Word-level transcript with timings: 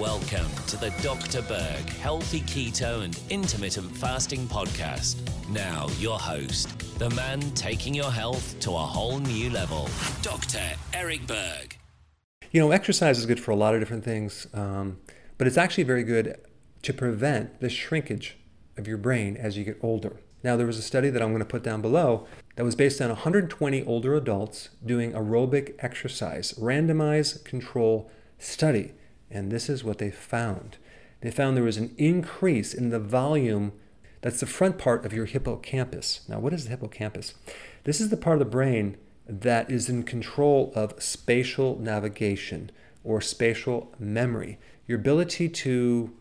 Welcome 0.00 0.48
to 0.68 0.78
the 0.78 0.88
Dr. 1.02 1.42
Berg 1.42 1.90
Healthy 1.90 2.40
Keto 2.40 3.04
and 3.04 3.20
Intermittent 3.28 3.94
Fasting 3.94 4.46
Podcast. 4.46 5.18
Now, 5.50 5.88
your 5.98 6.18
host, 6.18 6.98
the 6.98 7.10
man 7.10 7.42
taking 7.50 7.92
your 7.92 8.10
health 8.10 8.58
to 8.60 8.70
a 8.70 8.78
whole 8.78 9.18
new 9.18 9.50
level, 9.50 9.90
Dr. 10.22 10.62
Eric 10.94 11.26
Berg. 11.26 11.76
You 12.50 12.62
know, 12.62 12.70
exercise 12.70 13.18
is 13.18 13.26
good 13.26 13.40
for 13.40 13.50
a 13.50 13.54
lot 13.56 13.74
of 13.74 13.80
different 13.82 14.02
things, 14.02 14.46
um, 14.54 14.98
but 15.36 15.46
it's 15.46 15.58
actually 15.58 15.84
very 15.84 16.02
good 16.02 16.34
to 16.80 16.94
prevent 16.94 17.60
the 17.60 17.68
shrinkage 17.68 18.38
of 18.78 18.88
your 18.88 18.96
brain 18.96 19.36
as 19.36 19.58
you 19.58 19.64
get 19.64 19.78
older. 19.82 20.18
Now, 20.42 20.56
there 20.56 20.66
was 20.66 20.78
a 20.78 20.82
study 20.82 21.10
that 21.10 21.20
I'm 21.20 21.28
going 21.28 21.40
to 21.40 21.44
put 21.44 21.62
down 21.62 21.82
below 21.82 22.26
that 22.56 22.64
was 22.64 22.74
based 22.74 23.02
on 23.02 23.08
120 23.10 23.84
older 23.84 24.14
adults 24.14 24.70
doing 24.82 25.12
aerobic 25.12 25.74
exercise, 25.80 26.54
randomized 26.54 27.44
control 27.44 28.10
study. 28.38 28.94
And 29.30 29.50
this 29.50 29.68
is 29.68 29.84
what 29.84 29.98
they 29.98 30.10
found. 30.10 30.78
They 31.20 31.30
found 31.30 31.56
there 31.56 31.64
was 31.64 31.76
an 31.76 31.94
increase 31.98 32.74
in 32.74 32.90
the 32.90 32.98
volume 32.98 33.72
that's 34.22 34.40
the 34.40 34.46
front 34.46 34.78
part 34.78 35.06
of 35.06 35.12
your 35.12 35.26
hippocampus. 35.26 36.20
Now, 36.28 36.40
what 36.40 36.52
is 36.52 36.64
the 36.64 36.70
hippocampus? 36.70 37.34
This 37.84 38.00
is 38.00 38.10
the 38.10 38.16
part 38.16 38.34
of 38.34 38.40
the 38.40 38.50
brain 38.50 38.96
that 39.26 39.70
is 39.70 39.88
in 39.88 40.02
control 40.02 40.72
of 40.74 41.00
spatial 41.02 41.78
navigation 41.78 42.70
or 43.04 43.20
spatial 43.20 43.94
memory. 43.98 44.58
Your 44.86 44.98
ability 44.98 45.48
to 45.48 46.12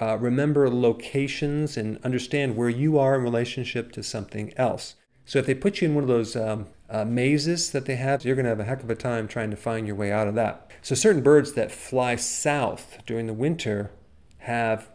uh, 0.00 0.18
remember 0.18 0.68
locations 0.68 1.76
and 1.76 1.98
understand 2.04 2.56
where 2.56 2.68
you 2.68 2.98
are 2.98 3.14
in 3.14 3.22
relationship 3.22 3.92
to 3.92 4.02
something 4.02 4.52
else. 4.56 4.96
So 5.24 5.38
if 5.38 5.46
they 5.46 5.54
put 5.54 5.80
you 5.80 5.88
in 5.88 5.94
one 5.94 6.04
of 6.04 6.08
those 6.08 6.36
um, 6.36 6.66
uh, 6.88 7.04
mazes 7.04 7.70
that 7.70 7.86
they 7.86 7.96
have, 7.96 8.24
you're 8.24 8.36
going 8.36 8.44
to 8.44 8.50
have 8.50 8.60
a 8.60 8.64
heck 8.64 8.82
of 8.82 8.90
a 8.90 8.94
time 8.94 9.26
trying 9.26 9.50
to 9.50 9.56
find 9.56 9.86
your 9.86 9.96
way 9.96 10.12
out 10.12 10.28
of 10.28 10.34
that. 10.34 10.70
So 10.82 10.94
certain 10.94 11.22
birds 11.22 11.52
that 11.52 11.72
fly 11.72 12.16
south 12.16 12.98
during 13.06 13.26
the 13.26 13.32
winter 13.32 13.90
have 14.38 14.88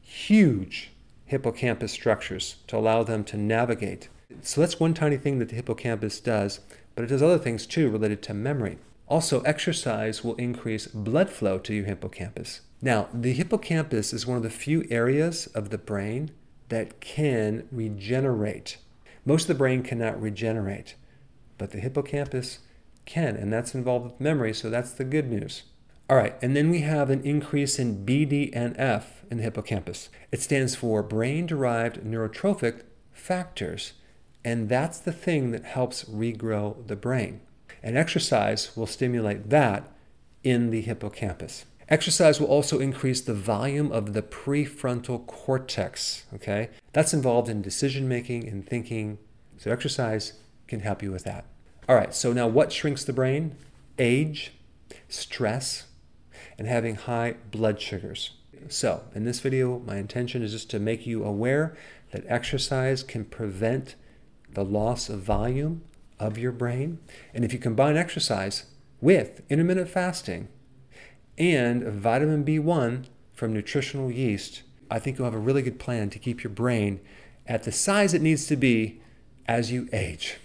huge 0.00 0.92
hippocampus 1.26 1.92
structures 1.92 2.56
to 2.66 2.76
allow 2.76 3.02
them 3.02 3.24
to 3.24 3.36
navigate. 3.36 4.08
So 4.42 4.60
that's 4.60 4.78
one 4.78 4.94
tiny 4.94 5.16
thing 5.16 5.38
that 5.38 5.48
the 5.48 5.56
hippocampus 5.56 6.20
does, 6.20 6.60
but 6.94 7.04
it 7.04 7.08
does 7.08 7.22
other 7.22 7.38
things 7.38 7.66
too 7.66 7.90
related 7.90 8.22
to 8.24 8.34
memory. 8.34 8.78
Also, 9.08 9.40
exercise 9.42 10.22
will 10.22 10.36
increase 10.36 10.86
blood 10.86 11.28
flow 11.30 11.58
to 11.58 11.74
your 11.74 11.84
hippocampus. 11.84 12.60
Now, 12.80 13.08
the 13.12 13.32
hippocampus 13.32 14.12
is 14.12 14.26
one 14.26 14.36
of 14.36 14.42
the 14.42 14.50
few 14.50 14.84
areas 14.90 15.46
of 15.48 15.70
the 15.70 15.78
brain 15.78 16.30
that 16.68 17.00
can 17.00 17.68
regenerate. 17.70 18.78
Most 19.24 19.42
of 19.42 19.48
the 19.48 19.54
brain 19.54 19.82
cannot 19.82 20.20
regenerate, 20.20 20.94
but 21.58 21.70
the 21.70 21.80
hippocampus 21.80 22.60
can, 23.04 23.36
and 23.36 23.52
that's 23.52 23.74
involved 23.74 24.04
with 24.04 24.20
memory, 24.20 24.54
so 24.54 24.70
that's 24.70 24.92
the 24.92 25.04
good 25.04 25.28
news. 25.28 25.64
All 26.10 26.16
right, 26.16 26.36
and 26.42 26.54
then 26.54 26.70
we 26.70 26.80
have 26.80 27.10
an 27.10 27.22
increase 27.22 27.78
in 27.78 28.04
BDNF 28.04 29.04
in 29.30 29.38
the 29.38 29.42
hippocampus. 29.44 30.10
It 30.30 30.42
stands 30.42 30.74
for 30.74 31.02
brain 31.02 31.46
derived 31.46 32.02
neurotrophic 32.02 32.82
factors, 33.12 33.94
and 34.44 34.68
that's 34.68 34.98
the 34.98 35.12
thing 35.12 35.52
that 35.52 35.64
helps 35.64 36.04
regrow 36.04 36.86
the 36.86 36.96
brain. 36.96 37.40
And 37.82 37.96
exercise 37.96 38.76
will 38.76 38.86
stimulate 38.86 39.50
that 39.50 39.90
in 40.44 40.70
the 40.70 40.82
hippocampus. 40.82 41.64
Exercise 41.88 42.40
will 42.40 42.48
also 42.48 42.78
increase 42.78 43.20
the 43.20 43.34
volume 43.34 43.92
of 43.92 44.12
the 44.12 44.22
prefrontal 44.22 45.26
cortex, 45.26 46.24
okay? 46.34 46.70
That's 46.92 47.12
involved 47.12 47.48
in 47.48 47.62
decision 47.62 48.08
making 48.08 48.48
and 48.48 48.66
thinking. 48.66 49.18
So 49.58 49.70
exercise 49.70 50.34
can 50.72 50.80
help 50.80 51.02
you 51.02 51.12
with 51.12 51.24
that. 51.24 51.44
All 51.86 51.94
right, 51.94 52.14
so 52.14 52.32
now 52.32 52.46
what 52.48 52.72
shrinks 52.72 53.04
the 53.04 53.12
brain? 53.12 53.56
Age, 53.98 54.52
stress, 55.06 55.84
and 56.56 56.66
having 56.66 56.94
high 56.94 57.36
blood 57.50 57.78
sugars. 57.78 58.30
So, 58.68 59.04
in 59.14 59.24
this 59.24 59.40
video, 59.40 59.80
my 59.80 59.96
intention 59.98 60.42
is 60.42 60.52
just 60.52 60.70
to 60.70 60.78
make 60.78 61.06
you 61.06 61.24
aware 61.24 61.76
that 62.12 62.24
exercise 62.26 63.02
can 63.02 63.26
prevent 63.26 63.96
the 64.50 64.64
loss 64.64 65.10
of 65.10 65.20
volume 65.20 65.82
of 66.18 66.38
your 66.38 66.52
brain. 66.52 67.00
And 67.34 67.44
if 67.44 67.52
you 67.52 67.58
combine 67.58 67.98
exercise 67.98 68.64
with 69.02 69.42
intermittent 69.50 69.90
fasting, 69.90 70.48
and 71.36 71.82
vitamin 71.82 72.44
B1 72.46 73.06
from 73.34 73.52
nutritional 73.52 74.10
yeast, 74.10 74.62
I 74.90 74.98
think 74.98 75.18
you'll 75.18 75.26
have 75.26 75.34
a 75.34 75.38
really 75.38 75.62
good 75.62 75.78
plan 75.78 76.08
to 76.10 76.18
keep 76.18 76.42
your 76.42 76.52
brain 76.52 77.00
at 77.46 77.64
the 77.64 77.72
size 77.72 78.14
it 78.14 78.22
needs 78.22 78.46
to 78.46 78.56
be 78.56 79.02
as 79.46 79.70
you 79.70 79.90
age. 79.92 80.38